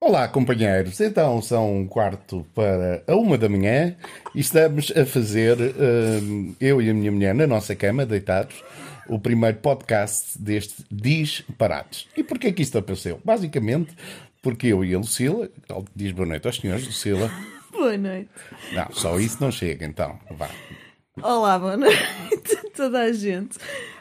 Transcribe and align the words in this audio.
Olá, 0.00 0.28
companheiros. 0.28 1.00
Então 1.00 1.42
são 1.42 1.78
um 1.78 1.86
quarto 1.86 2.46
para 2.54 3.02
a 3.04 3.16
uma 3.16 3.36
da 3.36 3.48
manhã 3.48 3.96
e 4.32 4.38
estamos 4.38 4.92
a 4.96 5.04
fazer, 5.04 5.56
hum, 5.60 6.54
eu 6.60 6.80
e 6.80 6.88
a 6.88 6.94
minha 6.94 7.10
mulher, 7.10 7.34
na 7.34 7.48
nossa 7.48 7.74
cama, 7.74 8.06
deitados, 8.06 8.62
o 9.08 9.18
primeiro 9.18 9.56
podcast 9.58 10.40
deste 10.40 10.84
Disparates. 10.88 12.06
E 12.16 12.22
porquê 12.22 12.52
que 12.52 12.62
isto 12.62 12.78
apareceu? 12.78 13.20
Basicamente 13.24 13.92
porque 14.40 14.68
eu 14.68 14.84
e 14.84 14.94
a 14.94 14.98
Lucila, 14.98 15.50
diz 15.96 16.12
boa 16.12 16.28
noite 16.28 16.46
aos 16.46 16.56
senhores, 16.56 16.86
Lucila. 16.86 17.28
Boa 17.72 17.96
noite. 17.96 18.30
Não, 18.72 18.90
só 18.90 19.20
isso 19.20 19.36
não 19.40 19.52
chega, 19.52 19.86
então. 19.86 20.18
Vá. 20.30 20.50
Olá, 21.22 21.58
boa 21.58 21.76
noite 21.76 21.96
a 22.56 22.76
toda 22.76 23.02
a 23.02 23.12
gente. 23.12 23.56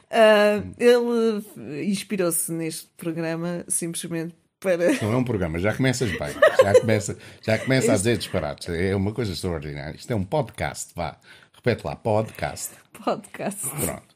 Ah, 0.10 0.64
ele 0.80 1.86
inspirou-se 1.86 2.52
neste 2.52 2.88
programa 2.98 3.64
simplesmente 3.68 4.34
para. 4.60 4.94
Não 5.02 5.14
é 5.14 5.18
um 5.18 5.24
programa, 5.24 5.60
já 5.60 5.74
começas 5.74 6.10
bem. 6.10 6.34
Já 6.62 6.80
começa, 6.80 7.18
já 7.42 7.58
começa 7.58 7.92
a 7.92 7.96
dizer 7.96 8.18
disparates. 8.18 8.70
É 8.70 8.96
uma 8.96 9.12
coisa 9.12 9.32
extraordinária. 9.32 9.96
Isto 9.96 10.12
é 10.12 10.16
um 10.16 10.24
podcast, 10.24 10.94
vá. 10.96 11.18
Repete 11.54 11.86
lá, 11.86 11.96
podcast. 11.96 12.72
Podcast. 13.04 13.68
Pronto. 13.70 14.16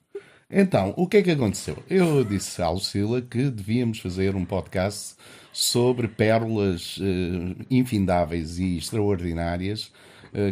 Então, 0.50 0.94
o 0.98 1.08
que 1.08 1.18
é 1.18 1.22
que 1.22 1.32
aconteceu? 1.32 1.82
Eu 1.90 2.24
disse 2.26 2.62
à 2.62 2.70
Lucila 2.70 3.22
que 3.22 3.50
devíamos 3.50 4.00
fazer 4.00 4.36
um 4.36 4.44
podcast 4.44 5.16
sobre 5.54 6.08
pérolas 6.08 7.00
eh, 7.02 7.66
infindáveis 7.70 8.60
e 8.60 8.78
extraordinárias 8.78 9.92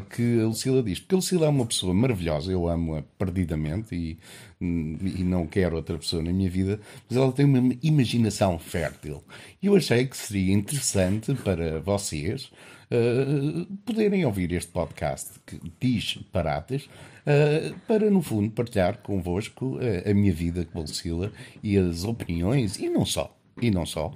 que 0.09 0.41
a 0.41 0.45
Lucila 0.45 0.83
diz. 0.83 0.99
Porque 0.99 1.15
a 1.15 1.17
Lucila 1.17 1.45
é 1.45 1.49
uma 1.49 1.65
pessoa 1.65 1.93
maravilhosa, 1.93 2.51
eu 2.51 2.67
amo-a 2.67 3.01
perdidamente 3.17 3.95
e, 3.95 4.17
e 4.61 5.23
não 5.23 5.47
quero 5.47 5.75
outra 5.75 5.97
pessoa 5.97 6.21
na 6.21 6.33
minha 6.33 6.49
vida, 6.49 6.79
mas 7.09 7.17
ela 7.17 7.31
tem 7.31 7.45
uma 7.45 7.73
imaginação 7.81 8.59
fértil. 8.59 9.23
E 9.61 9.67
eu 9.67 9.75
achei 9.75 10.05
que 10.05 10.17
seria 10.17 10.53
interessante 10.53 11.33
para 11.33 11.79
vocês 11.79 12.51
uh, 12.91 13.65
poderem 13.85 14.25
ouvir 14.25 14.51
este 14.53 14.71
podcast 14.71 15.39
que 15.45 15.59
diz 15.79 16.19
parates, 16.31 16.85
uh, 16.85 17.73
para 17.87 18.09
no 18.09 18.21
fundo 18.21 18.51
partilhar 18.51 18.97
convosco 18.99 19.77
uh, 19.77 20.09
a 20.09 20.13
minha 20.13 20.33
vida 20.33 20.65
com 20.65 20.79
a 20.79 20.81
Lucila 20.81 21.31
e 21.63 21.77
as 21.77 22.03
opiniões, 22.03 22.77
e 22.77 22.89
não 22.89 23.05
só. 23.05 23.38
E 23.61 23.71
não 23.71 23.85
só, 23.85 24.11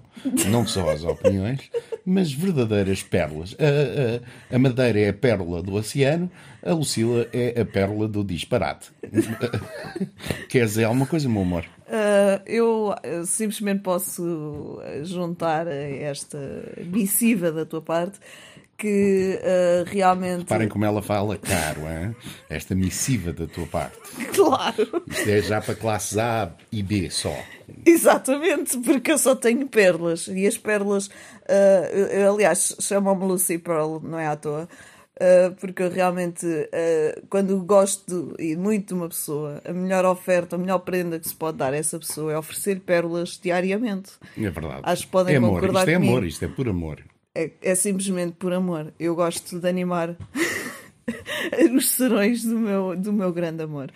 não 0.49 0.65
só 0.65 0.89
as 0.89 1.03
opiniões, 1.03 1.69
mas 2.05 2.31
verdadeiras 2.31 3.03
pérolas. 3.03 3.55
A, 3.59 4.53
a, 4.53 4.55
a 4.55 4.59
Madeira 4.59 4.99
é 4.99 5.09
a 5.09 5.13
pérola 5.13 5.61
do 5.61 5.73
oceano, 5.73 6.29
a 6.61 6.73
Lucila 6.73 7.27
é 7.33 7.59
a 7.61 7.65
pérola 7.65 8.07
do 8.07 8.23
disparate. 8.23 8.91
Quer 10.49 10.65
dizer 10.65 10.85
alguma 10.85 11.05
coisa, 11.05 11.27
meu 11.27 11.41
amor? 11.41 11.65
Uh, 11.87 12.41
eu 12.45 12.95
simplesmente 13.25 13.81
posso 13.81 14.81
juntar 15.03 15.67
a 15.67 15.73
esta 15.73 16.39
missiva 16.85 17.51
da 17.51 17.65
tua 17.65 17.81
parte 17.81 18.19
que 18.83 19.39
uh, 19.39 19.89
realmente. 19.89 20.39
Reparem 20.39 20.67
como 20.67 20.83
ela 20.83 21.01
fala 21.01 21.37
caro, 21.37 21.83
hein? 21.87 22.13
esta 22.49 22.75
missiva 22.75 23.31
da 23.31 23.47
tua 23.47 23.65
parte. 23.65 23.97
Claro! 24.35 25.03
Isto 25.07 25.29
é 25.29 25.41
já 25.41 25.61
para 25.61 25.73
classes 25.73 26.17
A 26.17 26.51
e 26.69 26.83
B 26.83 27.09
só. 27.09 27.33
Exatamente, 27.85 28.77
porque 28.79 29.13
eu 29.13 29.17
só 29.17 29.35
tenho 29.35 29.65
pérolas. 29.69 30.27
E 30.27 30.45
as 30.45 30.57
pérolas, 30.57 31.07
uh, 31.07 32.29
aliás, 32.33 32.75
chamam-me 32.81 33.23
Lucy 33.23 33.57
Pearl, 33.57 33.99
não 34.03 34.19
é 34.19 34.27
à 34.27 34.35
toa. 34.35 34.67
Uh, 35.15 35.55
porque 35.61 35.81
eu 35.81 35.89
realmente, 35.89 36.45
uh, 36.45 37.25
quando 37.29 37.57
gosto 37.63 38.35
e 38.37 38.57
muito 38.57 38.89
de 38.89 38.93
uma 38.95 39.07
pessoa, 39.07 39.61
a 39.63 39.71
melhor 39.71 40.03
oferta, 40.03 40.57
a 40.57 40.59
melhor 40.59 40.79
prenda 40.79 41.19
que 41.19 41.29
se 41.29 41.35
pode 41.35 41.57
dar 41.57 41.71
a 41.71 41.77
essa 41.77 41.97
pessoa 41.97 42.33
é 42.33 42.37
oferecer 42.37 42.81
pérolas 42.81 43.39
diariamente. 43.41 44.11
É 44.37 44.49
verdade. 44.49 44.81
Acho 44.83 45.03
que 45.03 45.11
podem 45.11 45.35
é 45.35 45.37
amor. 45.37 45.61
concordar 45.61 45.79
Isto 45.81 45.89
é 45.89 45.93
comigo. 45.93 46.11
amor, 46.11 46.25
isto 46.25 46.43
é 46.43 46.47
por 46.49 46.67
amor. 46.67 47.12
É, 47.35 47.51
é 47.61 47.75
simplesmente 47.75 48.33
por 48.33 48.53
amor. 48.53 48.93
Eu 48.99 49.15
gosto 49.15 49.59
de 49.59 49.67
animar 49.67 50.15
os 51.75 51.89
serões 51.89 52.43
do 52.43 52.57
meu, 52.59 52.95
do 52.95 53.11
meu 53.11 53.31
grande 53.33 53.63
amor. 53.63 53.91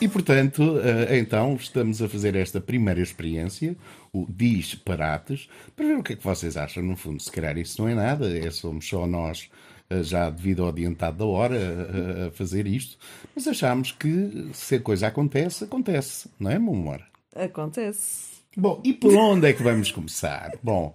E 0.00 0.08
portanto, 0.08 0.78
eh, 0.80 1.18
então, 1.18 1.54
estamos 1.56 2.00
a 2.00 2.08
fazer 2.08 2.34
esta 2.36 2.60
primeira 2.60 3.00
experiência, 3.00 3.76
o 4.12 4.26
Disparates, 4.28 5.48
para 5.74 5.86
ver 5.86 5.98
o 5.98 6.02
que 6.02 6.12
é 6.12 6.16
que 6.16 6.24
vocês 6.24 6.56
acham. 6.56 6.82
No 6.82 6.96
fundo, 6.96 7.20
se 7.22 7.30
calhar 7.32 7.56
isso 7.58 7.82
não 7.82 7.88
é 7.88 7.94
nada, 7.94 8.36
é 8.36 8.50
somos 8.50 8.88
só 8.88 9.06
nós, 9.06 9.50
eh, 9.90 10.02
já 10.02 10.30
devido 10.30 10.62
ao 10.62 10.68
adiantado 10.68 11.18
da 11.18 11.24
hora, 11.26 11.56
a- 11.58 12.26
a 12.28 12.30
fazer 12.30 12.66
isto. 12.66 12.96
Mas 13.34 13.46
achamos 13.48 13.90
que 13.92 14.50
se 14.52 14.76
a 14.76 14.80
coisa 14.80 15.08
acontece, 15.08 15.64
acontece, 15.64 16.28
não 16.38 16.50
é, 16.50 16.58
meu 16.58 16.72
amor? 16.74 17.02
Acontece. 17.34 18.41
Bom, 18.56 18.80
e 18.84 18.92
por 18.92 19.14
onde 19.14 19.48
é 19.48 19.52
que 19.54 19.62
vamos 19.62 19.90
começar? 19.90 20.52
Bom, 20.62 20.94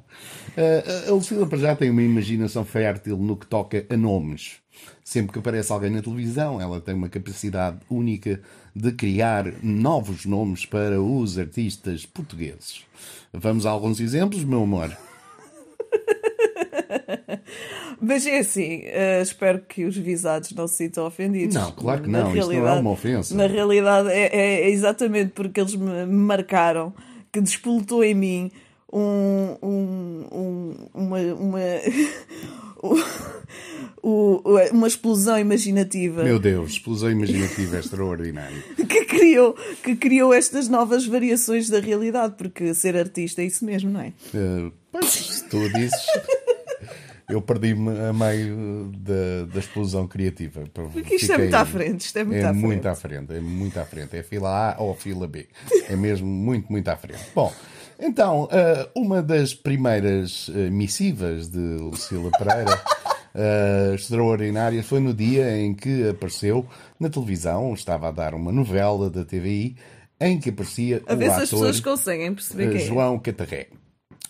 eh, 0.56 1.06
a 1.07 1.12
Lucila 1.12 1.47
para 1.47 1.57
já 1.57 1.75
tem 1.75 1.90
uma 1.90 2.03
imaginação 2.03 2.63
fértil 2.63 3.18
no 3.18 3.35
que 3.35 3.47
toca 3.47 3.84
a 3.90 3.97
nomes. 3.97 4.57
Sempre 5.03 5.34
que 5.34 5.40
aparece 5.40 5.72
alguém 5.72 5.90
na 5.90 6.03
televisão, 6.03 6.62
ela 6.62 6.79
tem 6.79 6.94
uma 6.94 7.09
capacidade 7.09 7.78
única 7.90 8.40
de 8.75 8.91
criar 8.91 9.46
novos 9.63 10.23
nomes 10.25 10.67
para 10.67 11.01
os 11.01 11.40
artistas 11.40 12.06
portugueses. 12.06 12.85
Vamos 13.34 13.66
a 13.66 13.72
alguns 13.72 14.00
exemplos, 14.00 14.44
meu 14.44 14.62
amor? 14.62 14.96
Mas 18.00 18.28
é 18.28 18.38
assim, 18.40 18.81
eh, 18.84 19.22
espero 19.23 19.59
que 19.67 19.84
os 19.85 19.97
visados 19.97 20.51
não 20.51 20.67
se 20.67 20.75
sintam 20.75 21.07
ofendidos. 21.07 21.56
Não, 21.56 21.72
claro 21.72 22.03
que 22.03 22.09
não, 22.09 22.35
isto 22.38 22.53
não 22.53 22.67
é 22.67 22.73
uma 22.73 22.91
ofensa. 22.91 23.35
Na 23.35 23.47
realidade, 23.47 24.09
é, 24.09 24.28
é- 24.35 24.69
exatamente 24.69 25.31
porque 25.31 25.59
eles 25.59 25.73
me 25.75 26.06
marcaram 26.06 26.94
que 27.31 27.41
despoltou 27.41 28.03
em 28.03 28.13
mim 28.13 28.51
um, 28.91 29.57
um- 29.61 30.27
um- 30.31 30.89
uma, 30.93 31.19
uma, 31.33 31.59
uma 34.71 34.88
explosão 34.88 35.37
imaginativa 35.39 36.23
Meu 36.23 36.39
Deus, 36.39 36.71
explosão 36.71 37.11
imaginativa 37.11 37.77
é 37.77 37.79
extraordinária. 37.79 38.63
que 38.75 39.05
criou, 39.05 39.55
que 39.83 39.95
criou 39.95 40.33
estas 40.33 40.67
novas 40.69 41.05
variações 41.05 41.69
da 41.69 41.79
realidade, 41.79 42.35
porque 42.37 42.73
ser 42.73 42.95
artista 42.95 43.41
é 43.41 43.45
isso 43.45 43.66
mesmo, 43.66 43.89
não 43.91 44.01
é? 44.01 44.13
Eh, 44.33 44.71
pois, 44.91 45.05
se 45.09 45.43
tu 45.49 45.67
dizes, 45.73 45.99
eu 47.29 47.41
perdi-me 47.41 47.89
a 47.99 48.13
meio 48.13 48.91
da, 48.97 49.51
da 49.53 49.59
explosão 49.59 50.07
criativa. 50.07 50.63
Porque 50.73 51.15
isto 51.15 51.31
é 51.33 51.38
muito 51.38 51.55
à 51.55 51.65
frente, 51.65 52.01
isto 52.01 52.17
é 52.17 52.23
muito 52.23 52.45
à 52.45 52.49
frente. 52.49 52.65
muito 52.65 52.88
à 52.88 52.95
frente, 52.95 53.33
é 53.33 53.39
muito 53.39 53.79
à 53.79 53.85
frente. 53.85 54.17
É 54.17 54.23
fila 54.23 54.71
A 54.71 54.81
ou 54.81 54.95
fila 54.95 55.27
B. 55.27 55.47
É 55.89 55.95
mesmo 55.95 56.27
muito, 56.27 56.71
muito 56.71 56.87
à 56.87 56.95
frente. 56.95 57.19
Bom, 57.35 57.53
então, 57.99 58.47
eh, 58.51 58.89
uma 58.95 59.21
das 59.21 59.53
primeiras 59.53 60.49
eh, 60.55 60.69
missivas 60.69 61.49
de 61.49 61.59
Lucila 61.59 62.31
Pereira 62.31 62.81
eh, 63.35 63.91
extraordinárias 63.95 64.85
foi 64.85 64.99
no 64.99 65.13
dia 65.13 65.57
em 65.57 65.73
que 65.73 66.07
apareceu 66.07 66.66
na 66.99 67.09
televisão, 67.09 67.73
estava 67.73 68.07
a 68.07 68.11
dar 68.11 68.33
uma 68.35 68.51
novela 68.51 69.09
da 69.09 69.25
TVI, 69.25 69.75
em 70.19 70.39
que 70.39 70.49
aparecia 70.49 71.01
A 71.07 71.13
o 71.13 71.17
se 71.17 71.23
ator 71.25 71.41
as 71.41 71.49
pessoas 71.49 71.79
conseguem 71.79 72.33
perceber 72.33 72.67
eh, 72.67 72.71
quem 72.71 72.81
é. 72.81 72.85
João 72.85 73.19
Catarré. 73.19 73.67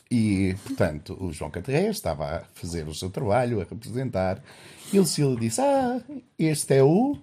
E, 0.10 0.56
portanto, 0.66 1.18
o 1.20 1.32
João 1.34 1.52
Catarré 1.52 1.90
estava 1.90 2.26
a 2.26 2.40
fazer 2.54 2.88
o 2.88 2.94
seu 2.94 3.10
trabalho, 3.10 3.60
a 3.60 3.66
representar, 3.66 4.42
e 4.92 4.98
a 4.98 5.02
Lucila 5.02 5.36
disse: 5.40 5.60
Ah, 5.60 6.00
este 6.40 6.76
é 6.76 6.84
o, 6.84 7.18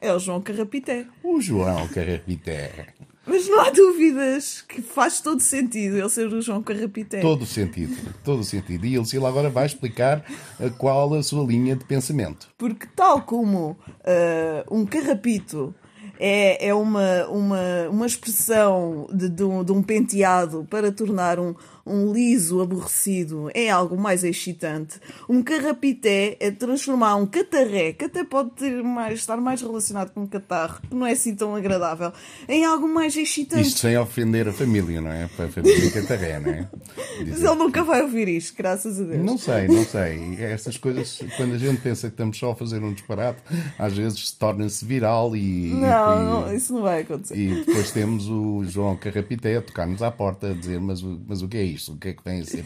É 0.00 0.12
o 0.12 0.18
João 0.18 0.40
Carrapité. 0.40 1.06
o 1.22 1.40
João 1.40 1.88
Carrapité. 1.88 2.86
Mas 3.26 3.48
não 3.48 3.58
há 3.60 3.70
dúvidas 3.70 4.60
que 4.60 4.82
faz 4.82 5.20
todo 5.22 5.40
sentido 5.40 5.96
ele 5.96 6.08
ser 6.10 6.26
o 6.30 6.42
João 6.42 6.62
Carrapité. 6.62 7.22
Todo 7.22 7.42
o 7.42 7.46
sentido, 7.46 7.96
todo 8.22 8.40
o 8.40 8.44
sentido. 8.44 8.84
E 8.84 8.96
a 8.96 9.00
Lucila 9.00 9.30
agora 9.30 9.48
vai 9.48 9.64
explicar 9.64 10.22
eh, 10.60 10.68
qual 10.76 11.14
a 11.14 11.22
sua 11.22 11.42
linha 11.42 11.74
de 11.74 11.86
pensamento. 11.86 12.48
Porque 12.58 12.86
tal 12.94 13.22
como 13.22 13.78
ah, 14.04 14.64
um 14.70 14.84
carrapito 14.84 15.74
é, 16.20 16.68
é 16.68 16.74
uma, 16.74 17.26
uma, 17.28 17.88
uma 17.90 18.06
expressão 18.06 19.08
de, 19.10 19.28
de, 19.30 19.42
um, 19.42 19.64
de 19.64 19.72
um 19.72 19.82
penteado 19.82 20.66
para 20.68 20.92
tornar 20.92 21.40
um, 21.40 21.54
um 21.86 22.12
liso 22.12 22.60
aborrecido 22.62 23.50
é 23.54 23.68
algo 23.70 23.96
mais 23.96 24.24
excitante, 24.24 24.98
um 25.28 25.42
carrapité 25.42 26.36
é 26.40 26.50
transformar 26.50 27.16
um 27.16 27.26
catarré, 27.26 27.92
que 27.92 28.04
até 28.06 28.24
pode 28.24 28.50
ter 28.52 28.82
mais, 28.82 29.18
estar 29.20 29.36
mais 29.36 29.60
relacionado 29.60 30.10
com 30.12 30.22
um 30.22 30.26
catarro, 30.26 30.80
que 30.88 30.94
não 30.94 31.06
é 31.06 31.12
assim 31.12 31.34
tão 31.34 31.54
agradável, 31.54 32.12
em 32.48 32.64
algo 32.64 32.88
mais 32.88 33.16
excitante. 33.16 33.68
Isto 33.68 33.80
sem 33.80 33.96
ofender 33.98 34.48
a 34.48 34.52
família, 34.52 35.00
não 35.00 35.10
é? 35.10 35.28
Para 35.36 35.46
a 35.46 35.48
família 35.48 35.90
Catarré, 35.90 36.40
não 36.40 36.50
é? 36.50 36.68
Mas 37.28 37.42
ele 37.42 37.54
nunca 37.54 37.82
vai 37.84 38.02
ouvir 38.02 38.28
isto, 38.28 38.56
graças 38.56 39.00
a 39.00 39.04
Deus. 39.04 39.24
Não 39.24 39.36
sei, 39.38 39.66
não 39.68 39.84
sei. 39.84 40.36
Essas 40.38 40.76
coisas, 40.76 41.20
quando 41.36 41.54
a 41.54 41.58
gente 41.58 41.80
pensa 41.80 42.08
que 42.08 42.14
estamos 42.14 42.38
só 42.38 42.52
a 42.52 42.56
fazer 42.56 42.82
um 42.82 42.92
disparate, 42.92 43.40
às 43.78 43.92
vezes 43.96 44.32
torna-se 44.32 44.84
viral 44.84 45.36
e. 45.36 45.70
Não, 45.74 45.80
e- 45.82 46.24
não, 46.24 46.54
isso 46.54 46.72
não 46.72 46.82
vai 46.82 47.02
acontecer. 47.02 47.36
E 47.36 47.64
depois 47.64 47.90
temos 47.90 48.28
o 48.28 48.64
João 48.64 48.96
Carrapité 48.96 49.56
a 49.56 49.62
tocar-nos 49.62 50.02
à 50.02 50.10
porta 50.10 50.50
a 50.50 50.54
dizer: 50.54 50.80
mas, 50.80 51.02
o- 51.02 51.20
mas 51.26 51.42
o 51.42 51.48
que 51.48 51.56
é 51.56 51.62
isto? 51.74 51.92
O 51.92 51.96
que 51.98 52.08
é 52.08 52.12
que 52.12 52.24
vem 52.24 52.40
a 52.40 52.44
ser? 52.44 52.64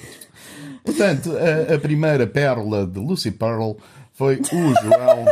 Portanto, 0.85 1.33
a, 1.37 1.75
a 1.75 1.79
primeira 1.79 2.27
pérola 2.27 2.87
de 2.87 2.99
Lucy 2.99 3.31
Pearl 3.31 3.73
foi 4.13 4.37
o 4.37 4.75
João. 4.83 5.25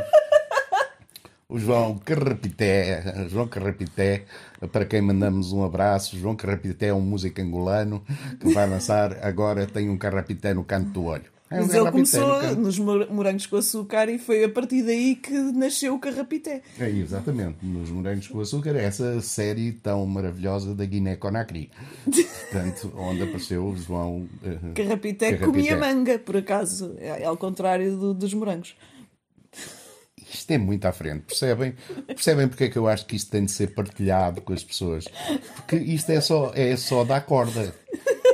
o 1.49 1.59
João 1.59 1.99
Carrapité, 1.99 3.29
João 3.29 3.47
Carrapité, 3.47 4.25
para 4.73 4.85
quem 4.85 5.01
mandamos 5.01 5.53
um 5.53 5.65
abraço. 5.65 6.19
João 6.19 6.35
Carrapité 6.35 6.89
é 6.89 6.95
um 6.95 7.01
músico 7.01 7.41
angolano 7.41 8.03
que 8.41 8.53
vai 8.53 8.69
lançar 8.69 9.25
agora 9.25 9.67
tem 9.67 9.89
um 9.89 9.97
carrapité 9.97 10.55
no 10.55 10.65
canto 10.65 10.91
do 10.91 11.05
olho. 11.05 11.36
É 11.49 11.61
Mas 11.61 11.73
ele 11.73 11.91
começou 11.93 12.57
nos 12.57 12.77
mor- 12.79 13.09
morangos 13.09 13.47
com 13.47 13.57
açúcar 13.57 14.09
e 14.09 14.19
foi 14.19 14.43
a 14.43 14.49
partir 14.49 14.83
daí 14.83 15.15
que 15.15 15.31
nasceu 15.33 15.95
o 15.95 15.99
carrapité. 16.01 16.61
É, 16.77 16.91
exatamente, 16.91 17.59
nos 17.65 17.89
Morangos 17.89 18.27
com 18.27 18.41
Açúcar, 18.41 18.75
essa 18.75 19.21
série 19.21 19.71
tão 19.71 20.05
maravilhosa 20.07 20.75
da 20.75 20.85
Guiné-Conakry. 20.85 21.71
Portanto, 22.05 22.93
onde 22.97 23.23
apareceu 23.23 23.65
o 23.65 23.77
João. 23.77 24.29
eh, 24.43 24.59
Carrapité 24.75 25.37
Carrapité. 25.37 25.45
comia 25.47 25.77
manga, 25.77 26.19
por 26.19 26.37
acaso. 26.37 26.97
É, 26.99 27.23
é 27.23 27.25
ao 27.27 27.37
contrário 27.37 27.97
do- 27.97 28.13
dos 28.15 28.35
morangos. 28.35 28.75
Isto 30.29 30.51
é 30.51 30.59
muito 30.59 30.85
à 30.85 30.93
frente, 30.93 31.23
percebem? 31.29 31.75
Percebem 32.09 32.49
porque 32.49 32.65
é 32.65 32.69
que 32.69 32.77
eu 32.77 32.89
acho 32.89 33.07
que 33.07 33.15
isto 33.15 33.31
tem 33.31 33.45
de 33.45 33.53
ser 33.53 33.69
partilhado 33.69 34.41
com 34.41 34.53
as 34.53 34.65
pessoas? 34.65 35.05
Porque 35.55 35.77
isto 35.77 36.11
é 36.11 36.21
só, 36.21 36.51
é 36.55 36.77
só 36.77 37.05
dar 37.05 37.21
corda. 37.21 37.73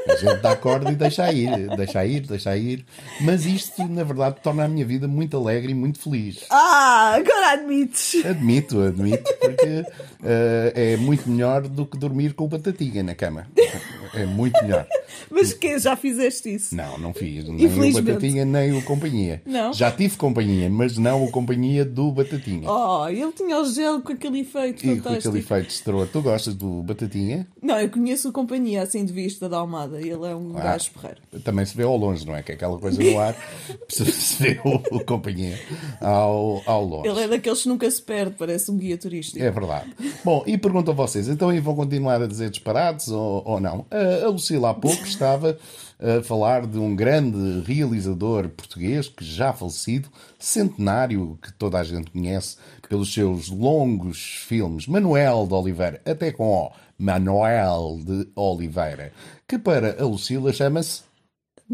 A 0.09 0.17
gente 0.17 0.41
dá 0.41 0.57
corda 0.57 0.91
e 0.91 0.97
deixa 0.97 1.33
ir, 1.33 1.69
deixa 1.77 2.05
ir, 2.05 2.21
deixa 2.21 2.57
ir. 2.57 2.85
Mas 3.21 3.47
isto, 3.47 3.87
na 3.89 4.03
verdade, 4.03 4.37
torna 4.43 4.65
a 4.65 4.69
minha 4.69 4.85
vida 4.85 5.07
muito 5.07 5.37
alegre 5.37 5.73
e 5.73 5.75
muito 5.75 5.99
feliz. 5.99 6.45
Ah, 6.51 7.15
agora 7.15 7.53
admites! 7.53 8.25
Admito, 8.25 8.81
admito, 8.83 9.33
porque 9.41 9.85
eh, 10.25 10.73
é 10.75 10.97
muito 10.97 11.29
melhor 11.29 11.63
do 11.63 11.87
que 11.87 11.97
dormir 11.97 12.35
com 12.35 12.45
o 12.45 12.49
batatinha 12.49 13.03
na 13.03 13.15
cama. 13.15 13.47
É 14.15 14.27
muito 14.27 14.61
melhor. 14.63 14.87
Mas 15.31 15.53
que 15.53 15.79
já 15.79 15.97
fizeste 15.97 16.55
isso? 16.55 16.75
Não, 16.75 16.99
não 16.99 17.15
fiz. 17.15 17.45
Nem 17.49 17.67
o. 17.93 18.03
Batatinha, 18.03 18.45
nem 18.45 18.73
o 18.77 18.83
Companhia. 18.83 19.41
Não? 19.47 19.73
Já 19.73 19.91
tive 19.91 20.17
Companhia, 20.17 20.69
mas 20.71 20.97
não 20.99 21.25
o 21.25 21.31
Companhia 21.31 21.85
do 21.85 22.11
Batatinha. 22.11 22.69
Oh, 22.71 23.09
ele 23.09 23.33
tinha 23.33 23.59
o 23.61 23.65
gel 23.65 24.01
com 24.03 24.13
aquele 24.13 24.41
efeito 24.41 24.85
e 24.85 24.89
com 24.89 24.97
fantástico. 25.03 25.29
aquele 25.29 25.39
efeito 25.45 25.67
de 25.69 25.73
estrela. 25.73 26.07
Tu 26.07 26.21
gostas 26.23 26.55
do 26.55 26.83
Batatinha? 26.83 27.47
Não, 27.63 27.79
eu 27.79 27.89
conheço 27.91 28.29
o 28.29 28.33
companhia 28.33 28.83
assim 28.83 29.05
de 29.05 29.13
vista 29.13 29.49
da 29.49 29.59
Almada. 29.59 29.99
Ele 30.01 30.11
é 30.27 30.35
um 30.35 30.57
Ah. 30.57 30.63
gajo 30.63 30.91
porreiro. 30.93 31.19
Também 31.45 31.65
se 31.65 31.77
vê 31.77 31.83
ao 31.85 31.97
longe, 31.97 32.27
não 32.27 32.35
é? 32.35 32.43
Que 32.43 32.53
é 32.53 32.55
aquela 32.55 32.79
coisa 32.79 33.03
no 33.03 33.19
ar, 33.19 33.35
se 33.89 34.43
vê 34.43 34.61
o, 34.65 34.97
o 34.97 35.05
Companhia 35.05 35.59
ao, 36.01 36.63
ao 36.67 36.85
longe. 36.85 37.09
Ele 37.09 37.21
é 37.21 37.29
daqueles 37.29 37.63
que 37.63 37.69
nunca 37.69 37.91
se 37.91 38.03
perde, 38.03 38.35
parece 38.39 38.71
um 38.71 38.77
guia 38.77 38.97
turístico. 38.99 39.43
É 39.43 39.51
verdade. 39.51 39.87
Bom, 40.25 40.43
e 40.47 40.57
pergunto 40.59 40.91
a 40.91 40.95
vocês, 40.95 41.29
então 41.29 41.49
aí 41.49 41.61
vão 41.61 41.75
continuar 41.75 42.21
a 42.23 42.27
dizer 42.27 42.51
disparates 42.51 43.09
ou, 43.09 43.43
ou 43.47 43.61
não? 43.61 43.85
A, 44.25 44.29
Lucila 44.29 44.71
há 44.71 44.75
pouco 44.75 45.05
estava 45.05 45.59
a 45.99 46.23
falar 46.23 46.67
de 46.67 46.79
um 46.79 46.97
grande 46.97 47.63
realizador 47.65 48.49
português 48.49 49.09
que 49.09 49.25
já 49.25 49.53
falecido, 49.53 50.09
centenário, 50.39 51.39
que 51.41 51.53
toda 51.53 51.79
a 51.79 51.85
gente 51.85 52.11
conhece 52.11 52.57
pelos 52.89 53.13
seus 53.13 53.49
longos 53.49 54.43
filmes, 54.47 54.87
Manuel 54.87 55.47
de 55.47 55.55
Oliveira, 55.55 56.01
até 56.05 56.33
com 56.33 56.49
O, 56.49 56.73
Manuel 56.99 58.01
de 58.05 58.29
Oliveira, 58.35 59.13
que 59.47 59.59
para 59.59 60.03
a 60.03 60.05
Lucila 60.05 60.53
chama-se 60.53 61.03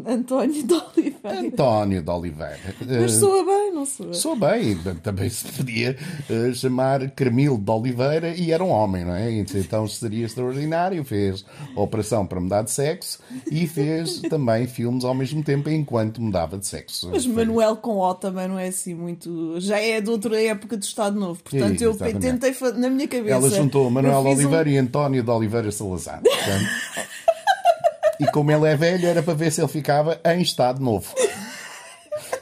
António 0.06 0.62
de 0.66 0.74
Oliveira. 0.74 1.40
António 1.40 2.02
de 2.02 2.10
Oliveira. 2.10 2.58
Mas 3.00 3.12
soa 3.12 3.44
bem, 3.44 3.72
não 3.72 3.84
soa? 3.86 4.14
Sou 4.14 4.36
bem, 4.36 4.76
também 5.02 5.28
se 5.28 5.44
podia 5.52 5.96
eh, 6.30 6.52
chamar 6.54 7.10
Carmilo 7.10 7.58
de 7.58 7.70
Oliveira 7.70 8.34
e 8.34 8.52
era 8.52 8.62
um 8.64 8.70
homem, 8.70 9.04
não 9.04 9.14
é? 9.14 9.30
Então 9.32 9.86
seria 9.88 10.26
extraordinário. 10.26 11.04
Fez 11.04 11.44
Operação 11.76 12.26
para 12.26 12.40
Mudar 12.40 12.62
de 12.62 12.70
Sexo 12.70 13.18
e 13.50 13.66
fez 13.66 14.20
também 14.22 14.66
filmes 14.66 15.04
ao 15.04 15.14
mesmo 15.14 15.42
tempo 15.42 15.68
enquanto 15.70 16.20
mudava 16.20 16.58
de 16.58 16.66
sexo. 16.66 17.10
Mas 17.10 17.26
Manuel 17.26 17.76
com 17.76 17.96
O 17.98 18.14
também 18.14 18.48
não 18.48 18.58
é 18.58 18.68
assim 18.68 18.94
muito. 18.94 19.60
Já 19.60 19.78
é 19.78 20.00
de 20.00 20.10
outra 20.10 20.40
época 20.40 20.76
do 20.76 20.82
Estado 20.82 21.18
Novo. 21.18 21.42
Portanto, 21.42 21.80
eu 21.80 21.94
tentei 21.96 22.54
na 22.76 22.88
minha 22.90 23.08
cabeça. 23.08 23.34
Ela 23.34 23.50
juntou 23.50 23.90
Manuel 23.90 24.22
fiz 24.22 24.30
um- 24.32 24.34
Oliveira 24.36 24.70
e 24.70 24.76
António 24.78 25.22
de 25.22 25.30
Oliveira 25.30 25.70
Salazar. 25.72 26.20
Portanto, 26.22 26.64
e 28.20 28.26
como 28.32 28.50
ele 28.50 28.66
é 28.68 28.76
velho, 28.76 29.06
era 29.06 29.22
para 29.22 29.34
ver 29.34 29.50
se 29.52 29.60
ele 29.60 29.68
ficava 29.68 30.20
em 30.24 30.40
estado 30.42 30.80
novo. 30.82 31.12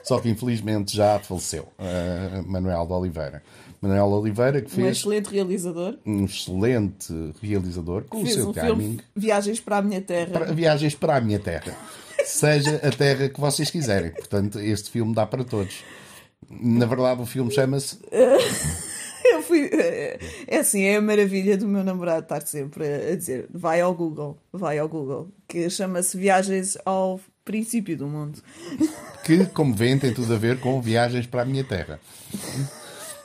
Só 0.02 0.19
que 0.20 0.28
infelizmente 0.28 0.96
já 0.96 1.19
faleceu, 1.19 1.69
eh, 1.78 2.43
Manuel 2.46 2.87
de 2.87 2.93
Oliveira. 2.93 3.43
Manuel 3.81 4.06
Oliveira 4.06 4.61
que 4.62 4.69
Um 4.73 4.75
fez 4.75 4.99
excelente 4.99 5.28
realizador. 5.31 5.99
um 6.06 6.25
excelente 6.25 7.12
realizador 7.43 8.05
com 8.05 8.19
o 8.19 8.23
Fez 8.23 8.34
seu 8.34 8.49
um 8.49 8.52
timing 8.52 8.99
Viagens 9.14 9.61
para 9.61 9.76
a 9.78 9.82
Minha 9.82 10.00
Terra. 10.00 10.31
para 10.31 10.52
viagens 10.52 10.94
para 10.94 11.17
a 11.17 11.20
minha 11.20 11.38
terra. 11.38 11.76
Seja 12.25 12.76
a 12.82 12.90
terra 12.90 13.29
que 13.29 13.38
vocês 13.40 13.70
quiserem. 13.70 14.11
Portanto, 14.12 14.58
este 14.61 14.90
filme 14.90 15.14
dá 15.14 15.26
para 15.26 15.44
todos. 15.44 15.84
Na 16.49 16.87
verdade, 16.87 17.20
o 17.20 17.26
filme 17.26 17.50
chama-se. 17.52 17.99
É 20.48 20.58
assim, 20.58 20.82
é 20.84 20.96
a 20.96 21.02
maravilha 21.02 21.56
do 21.56 21.66
meu 21.66 21.82
namorado 21.82 22.22
estar 22.22 22.46
sempre 22.46 22.84
a 23.12 23.16
dizer: 23.16 23.46
vai 23.52 23.80
ao 23.80 23.94
Google, 23.94 24.38
vai 24.52 24.78
ao 24.78 24.88
Google, 24.88 25.28
que 25.48 25.68
chama-se 25.68 26.16
Viagens 26.16 26.78
ao 26.84 27.20
Princípio 27.44 27.96
do 27.96 28.06
Mundo. 28.06 28.40
Que, 29.24 29.44
como 29.46 29.74
vêem, 29.74 29.98
tem 29.98 30.14
tudo 30.14 30.34
a 30.34 30.38
ver 30.38 30.60
com 30.60 30.80
viagens 30.80 31.26
para 31.26 31.42
a 31.42 31.44
minha 31.44 31.64
terra. 31.64 32.00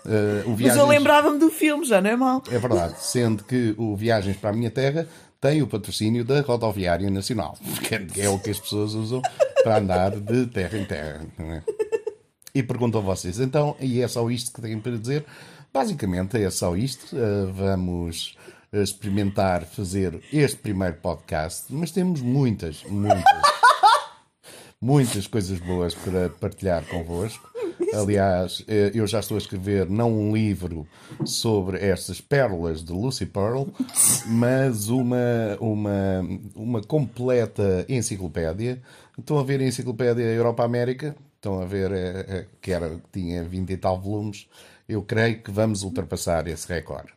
Eh, 0.06 0.44
o 0.46 0.50
Mas 0.50 0.60
viagens... 0.60 0.80
eu 0.80 0.88
lembrava-me 0.88 1.40
do 1.40 1.50
filme, 1.50 1.86
já 1.86 2.02
não 2.02 2.10
é 2.10 2.16
mal. 2.16 2.44
É 2.50 2.58
verdade. 2.58 2.96
Sendo 3.00 3.44
que 3.44 3.76
o 3.78 3.96
Viagens 3.96 4.38
para 4.38 4.50
a 4.50 4.54
Minha 4.54 4.72
Terra 4.72 5.08
tem 5.40 5.62
o 5.62 5.68
patrocínio 5.68 6.24
da 6.24 6.42
Rodoviária 6.42 7.10
Nacional. 7.10 7.58
Porque 7.64 8.22
é 8.22 8.30
o 8.30 8.40
que 8.40 8.50
as 8.50 8.60
pessoas 8.60 8.94
usam 8.94 9.22
para 9.64 9.78
andar 9.78 10.12
de 10.12 10.46
terra 10.48 10.78
em 10.78 10.86
terra. 10.86 11.26
é? 11.40 11.62
E 12.54 12.62
pergunto 12.62 12.98
a 12.98 13.02
vocês, 13.02 13.40
então, 13.40 13.78
e 13.80 14.02
é 14.02 14.08
só 14.08 14.30
isto 14.30 14.52
que 14.52 14.62
têm 14.62 14.78
para 14.80 14.98
dizer? 14.98 15.26
Basicamente 15.74 16.38
é 16.38 16.50
só 16.50 16.76
isto. 16.76 17.16
Uh, 17.16 17.52
vamos 17.54 18.36
experimentar 18.74 19.66
fazer 19.66 20.22
este 20.32 20.58
primeiro 20.58 20.96
podcast, 20.96 21.66
mas 21.70 21.92
temos 21.92 22.22
muitas, 22.22 22.84
muitas, 22.86 23.42
muitas 24.80 25.28
coisas 25.28 25.60
boas 25.60 25.94
para 25.94 26.30
partilhar 26.30 26.86
convosco. 26.86 27.52
Aliás, 27.94 28.64
eh, 28.68 28.92
eu 28.94 29.06
já 29.06 29.20
estou 29.20 29.36
a 29.36 29.38
escrever 29.38 29.90
não 29.90 30.14
um 30.14 30.34
livro 30.34 30.88
sobre 31.26 31.78
estas 31.86 32.22
pérolas 32.22 32.84
de 32.84 32.94
Lucy 32.94 33.26
Pearl, 33.26 33.66
mas 34.28 34.88
uma, 34.88 35.18
uma, 35.60 36.22
uma 36.56 36.82
completa 36.82 37.86
enciclopédia. 37.90 38.82
Estão 39.18 39.38
a 39.38 39.44
ver 39.44 39.60
a 39.60 39.66
enciclopédia 39.66 40.24
Europa-América? 40.24 41.16
Estão 41.36 41.60
a 41.60 41.66
ver 41.66 41.92
eh, 41.92 42.26
eh, 42.28 42.46
que 42.62 42.72
era, 42.72 42.98
tinha 43.12 43.44
20 43.44 43.72
e 43.72 43.78
tal 43.78 44.00
volumes. 44.00 44.48
Eu 44.92 45.02
creio 45.02 45.42
que 45.42 45.50
vamos 45.52 45.84
ultrapassar 45.84 46.48
esse 46.48 46.68
recorde. 46.68 47.14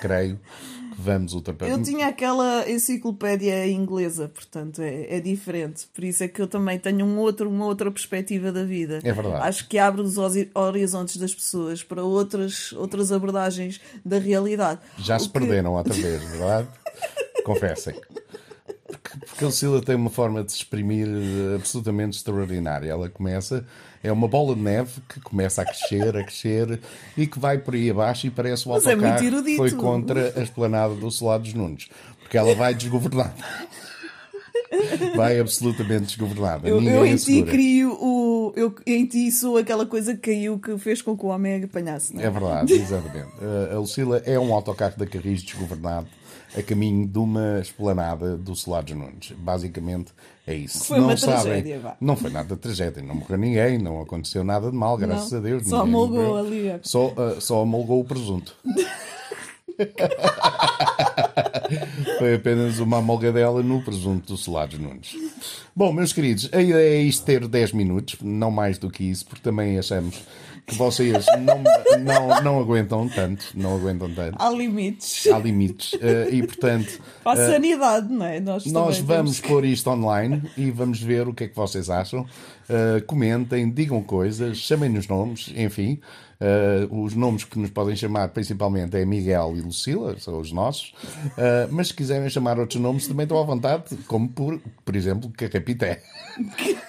Creio 0.00 0.36
que 0.36 1.00
vamos 1.00 1.34
ultrapassar. 1.34 1.70
Eu 1.72 1.82
tinha 1.82 2.08
aquela 2.08 2.68
enciclopédia 2.68 3.66
inglesa, 3.68 4.28
portanto 4.28 4.82
é, 4.82 5.16
é 5.16 5.20
diferente. 5.20 5.86
Por 5.94 6.02
isso 6.02 6.24
é 6.24 6.28
que 6.28 6.40
eu 6.42 6.48
também 6.48 6.78
tenho 6.78 7.04
um 7.06 7.18
outro, 7.18 7.48
uma 7.48 7.66
outra 7.66 7.90
perspectiva 7.90 8.50
da 8.50 8.64
vida. 8.64 9.00
É 9.04 9.12
verdade. 9.12 9.46
Acho 9.46 9.68
que 9.68 9.78
abre 9.78 10.02
os 10.02 10.18
hori- 10.18 10.50
horizontes 10.54 11.16
das 11.18 11.34
pessoas 11.34 11.82
para 11.84 12.02
outras, 12.02 12.72
outras 12.72 13.12
abordagens 13.12 13.80
da 14.04 14.18
realidade. 14.18 14.80
Já 14.98 15.18
se 15.18 15.26
O 15.26 15.30
que- 15.30 15.38
perderam 15.38 15.74
outra 15.74 15.94
vez, 15.94 16.22
verdade? 16.24 16.68
Confessem. 17.44 17.94
Porque, 19.24 19.44
a 19.44 19.46
Lucila 19.46 19.80
tem 19.80 19.94
uma 19.94 20.10
forma 20.10 20.42
de 20.42 20.52
se 20.52 20.58
exprimir 20.58 21.06
eh, 21.06 21.56
absolutamente 21.56 22.16
extraordinária. 22.16 22.90
Ela 22.90 23.08
começa, 23.08 23.64
é 24.02 24.10
uma 24.12 24.28
bola 24.28 24.54
de 24.54 24.60
neve 24.60 25.00
que 25.08 25.20
começa 25.20 25.62
a 25.62 25.64
crescer, 25.64 26.16
a 26.16 26.22
crescer 26.22 26.80
e 27.16 27.26
que 27.26 27.38
vai 27.38 27.58
por 27.58 27.74
aí 27.74 27.90
abaixo 27.90 28.26
e 28.26 28.30
parece 28.30 28.66
o 28.66 28.72
Mas 28.72 28.86
é 28.86 28.92
autocarro 28.92 29.42
que 29.44 29.56
foi 29.56 29.70
contra 29.72 30.32
a 30.36 30.42
esplanada 30.42 30.94
do 30.94 31.10
Solado 31.10 31.44
dos 31.44 31.54
Nunes. 31.54 31.88
Porque 32.20 32.36
ela 32.36 32.54
vai 32.54 32.74
desgovernada. 32.74 33.34
Vai 35.14 35.38
absolutamente 35.38 36.06
desgovernada. 36.06 36.68
Eu, 36.68 36.80
Ninguém 36.80 36.94
eu 36.94 37.06
em 37.06 37.16
ti 37.16 37.42
crio 37.42 37.92
o. 37.92 38.15
Eu 38.56 38.74
em 38.86 39.04
ti 39.04 39.30
sou 39.30 39.58
aquela 39.58 39.84
coisa 39.84 40.14
que 40.14 40.30
caiu 40.32 40.58
que 40.58 40.78
fez 40.78 41.02
com 41.02 41.14
que 41.16 41.26
o 41.26 41.28
homem 41.28 41.62
apanhasse. 41.62 42.14
Não 42.14 42.22
é? 42.22 42.24
É 42.24 42.30
verdade, 42.30 42.72
exatamente. 42.74 43.28
Uh, 43.38 43.74
A 43.76 43.78
Lucila 43.78 44.22
é 44.24 44.38
um 44.38 44.54
autocarro 44.54 44.96
da 44.96 45.06
Carris 45.06 45.42
desgovernado 45.42 46.06
a 46.56 46.62
caminho 46.62 47.06
de 47.06 47.18
uma 47.18 47.60
esplanada 47.60 48.34
do 48.34 48.56
Solado 48.56 48.94
Nunes. 48.94 49.32
Basicamente 49.36 50.12
é 50.46 50.54
isso. 50.54 50.84
Foi 50.84 50.98
uma 51.00 51.14
tragédia, 51.14 51.78
vá. 51.80 51.96
Não 52.00 52.16
foi 52.16 52.30
nada 52.30 52.54
de 52.54 52.60
tragédia. 52.60 53.02
Não 53.02 53.14
morreu 53.16 53.36
ninguém, 53.36 53.76
não 53.76 54.00
aconteceu 54.00 54.42
nada 54.42 54.70
de 54.70 54.76
mal, 54.76 54.96
graças 54.96 55.32
Não, 55.32 55.38
a 55.38 55.42
Deus. 55.42 55.68
só 55.68 55.82
amolgou 55.82 56.38
ali, 56.38 56.68
é. 56.68 56.80
Só, 56.82 57.08
uh, 57.08 57.38
só 57.40 57.60
amolgou 57.60 58.00
o 58.00 58.04
presunto. 58.04 58.56
Foi 62.18 62.34
apenas 62.34 62.78
uma 62.78 62.98
amolgadela 62.98 63.62
no 63.62 63.82
presunto 63.82 64.28
do 64.28 64.36
Solado 64.36 64.78
Nunes. 64.78 65.14
Bom, 65.74 65.92
meus 65.92 66.12
queridos, 66.12 66.48
a 66.52 66.62
ideia 66.62 66.98
é 66.98 67.02
isto 67.02 67.24
ter 67.24 67.46
10 67.46 67.72
minutos, 67.72 68.16
não 68.22 68.50
mais 68.50 68.78
do 68.78 68.90
que 68.90 69.04
isso, 69.04 69.26
porque 69.26 69.42
também 69.42 69.78
achamos 69.78 70.22
que 70.66 70.74
vocês 70.74 71.24
não, 71.40 71.62
não, 72.02 72.42
não 72.42 72.60
aguentam 72.60 73.08
tanto, 73.08 73.46
não 73.54 73.76
aguentam 73.76 74.12
tanto. 74.12 74.36
Há 74.38 74.50
limites. 74.50 75.26
Há 75.28 75.38
limites. 75.38 75.92
Uh, 75.92 76.32
e, 76.32 76.42
portanto... 76.44 77.00
Para 77.22 77.40
a 77.40 77.52
sanidade, 77.52 78.12
não 78.12 78.26
é? 78.26 78.40
Nós, 78.40 78.66
nós 78.66 78.98
vamos 78.98 79.38
temos... 79.38 79.40
pôr 79.40 79.64
isto 79.64 79.88
online 79.88 80.42
e 80.56 80.70
vamos 80.70 81.00
ver 81.00 81.28
o 81.28 81.34
que 81.34 81.44
é 81.44 81.48
que 81.48 81.54
vocês 81.54 81.88
acham. 81.88 82.22
Uh, 82.22 83.04
comentem, 83.06 83.70
digam 83.70 84.02
coisas, 84.02 84.58
chamem-nos 84.58 85.06
nomes, 85.06 85.52
enfim. 85.56 86.00
Uh, 86.38 87.02
os 87.02 87.14
nomes 87.14 87.44
que 87.44 87.58
nos 87.58 87.70
podem 87.70 87.96
chamar 87.96 88.28
principalmente 88.28 88.94
é 88.96 89.06
Miguel 89.06 89.54
e 89.56 89.60
Lucila, 89.60 90.18
são 90.18 90.38
os 90.38 90.52
nossos. 90.52 90.92
Uh, 91.28 91.70
mas 91.70 91.88
se 91.88 91.94
quiserem 91.94 92.28
chamar 92.28 92.58
outros 92.58 92.80
nomes 92.80 93.06
também 93.06 93.24
estão 93.24 93.38
à 93.38 93.44
vontade, 93.44 93.96
como 94.06 94.28
por, 94.28 94.60
por 94.84 94.96
exemplo, 94.96 95.30
Carrapité. 95.30 96.02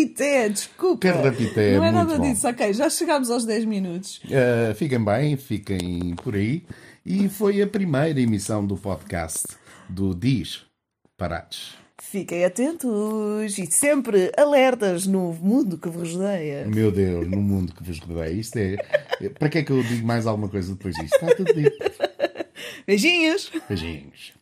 Carrapité, 0.00 0.48
desculpa. 0.48 1.12
Carrapité, 1.12 1.76
Não 1.76 1.84
é 1.84 1.90
nada 1.90 2.16
bom. 2.16 2.22
disso. 2.22 2.48
Ok, 2.48 2.72
já 2.72 2.88
chegámos 2.88 3.30
aos 3.30 3.44
10 3.44 3.64
minutos. 3.66 4.20
Uh, 4.24 4.74
fiquem 4.74 5.02
bem, 5.04 5.36
fiquem 5.36 6.14
por 6.22 6.34
aí. 6.34 6.64
E 7.04 7.28
foi 7.28 7.60
a 7.60 7.66
primeira 7.66 8.18
emissão 8.20 8.66
do 8.66 8.76
podcast 8.76 9.44
do 9.88 10.14
Diz 10.14 10.62
Parados. 11.16 11.74
Fiquem 12.02 12.44
atentos 12.44 13.58
e 13.58 13.66
sempre 13.70 14.32
alertas 14.36 15.06
no 15.06 15.32
mundo 15.34 15.76
que 15.78 15.88
vos 15.88 16.14
rodeia. 16.14 16.66
Meu 16.66 16.90
Deus, 16.90 17.28
no 17.28 17.40
mundo 17.40 17.74
que 17.74 17.82
vos 17.84 17.98
rodeia. 17.98 18.30
Isto 18.32 18.56
é. 18.56 18.76
Para 19.38 19.48
que 19.48 19.58
é 19.58 19.62
que 19.62 19.70
eu 19.70 19.82
digo 19.82 20.06
mais 20.06 20.26
alguma 20.26 20.48
coisa 20.48 20.72
depois 20.74 20.94
disto? 20.96 21.14
Está 21.14 21.34
tudo 21.34 21.52
dito. 21.52 21.76
Beijinhos. 22.86 23.52
Beijinhos. 23.68 24.32